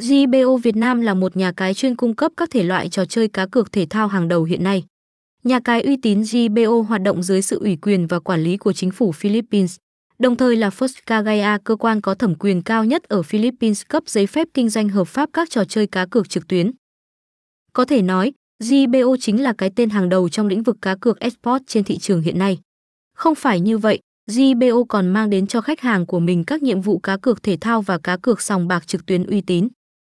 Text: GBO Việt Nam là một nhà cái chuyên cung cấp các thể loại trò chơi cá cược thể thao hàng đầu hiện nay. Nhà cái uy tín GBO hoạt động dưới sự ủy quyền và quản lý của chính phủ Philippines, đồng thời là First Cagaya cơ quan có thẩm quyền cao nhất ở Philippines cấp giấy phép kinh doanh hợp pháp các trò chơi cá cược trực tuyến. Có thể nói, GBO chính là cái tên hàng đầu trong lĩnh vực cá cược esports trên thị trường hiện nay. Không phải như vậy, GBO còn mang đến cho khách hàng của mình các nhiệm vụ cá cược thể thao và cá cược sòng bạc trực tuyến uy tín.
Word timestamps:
GBO 0.00 0.56
Việt 0.56 0.76
Nam 0.76 1.00
là 1.00 1.14
một 1.14 1.36
nhà 1.36 1.52
cái 1.52 1.74
chuyên 1.74 1.96
cung 1.96 2.16
cấp 2.16 2.32
các 2.36 2.50
thể 2.50 2.62
loại 2.62 2.88
trò 2.88 3.04
chơi 3.04 3.28
cá 3.28 3.46
cược 3.46 3.72
thể 3.72 3.86
thao 3.90 4.08
hàng 4.08 4.28
đầu 4.28 4.44
hiện 4.44 4.64
nay. 4.64 4.84
Nhà 5.44 5.60
cái 5.64 5.82
uy 5.82 5.96
tín 5.96 6.22
GBO 6.22 6.80
hoạt 6.88 7.02
động 7.02 7.22
dưới 7.22 7.42
sự 7.42 7.58
ủy 7.58 7.76
quyền 7.82 8.06
và 8.06 8.20
quản 8.20 8.42
lý 8.42 8.56
của 8.56 8.72
chính 8.72 8.90
phủ 8.90 9.12
Philippines, 9.12 9.76
đồng 10.18 10.36
thời 10.36 10.56
là 10.56 10.68
First 10.68 10.94
Cagaya 11.06 11.58
cơ 11.64 11.76
quan 11.76 12.00
có 12.00 12.14
thẩm 12.14 12.34
quyền 12.34 12.62
cao 12.62 12.84
nhất 12.84 13.04
ở 13.04 13.22
Philippines 13.22 13.82
cấp 13.88 14.02
giấy 14.06 14.26
phép 14.26 14.48
kinh 14.54 14.68
doanh 14.68 14.88
hợp 14.88 15.04
pháp 15.04 15.30
các 15.32 15.50
trò 15.50 15.64
chơi 15.64 15.86
cá 15.86 16.06
cược 16.06 16.28
trực 16.28 16.48
tuyến. 16.48 16.70
Có 17.72 17.84
thể 17.84 18.02
nói, 18.02 18.32
GBO 18.60 19.16
chính 19.20 19.42
là 19.42 19.52
cái 19.58 19.70
tên 19.76 19.90
hàng 19.90 20.08
đầu 20.08 20.28
trong 20.28 20.46
lĩnh 20.46 20.62
vực 20.62 20.76
cá 20.82 20.96
cược 21.00 21.20
esports 21.20 21.64
trên 21.66 21.84
thị 21.84 21.98
trường 21.98 22.22
hiện 22.22 22.38
nay. 22.38 22.58
Không 23.16 23.34
phải 23.34 23.60
như 23.60 23.78
vậy, 23.78 23.98
GBO 24.26 24.84
còn 24.88 25.08
mang 25.08 25.30
đến 25.30 25.46
cho 25.46 25.60
khách 25.60 25.80
hàng 25.80 26.06
của 26.06 26.20
mình 26.20 26.44
các 26.44 26.62
nhiệm 26.62 26.80
vụ 26.80 26.98
cá 26.98 27.16
cược 27.16 27.42
thể 27.42 27.56
thao 27.60 27.82
và 27.82 27.98
cá 27.98 28.16
cược 28.16 28.40
sòng 28.40 28.68
bạc 28.68 28.86
trực 28.86 29.06
tuyến 29.06 29.26
uy 29.26 29.40
tín. 29.40 29.68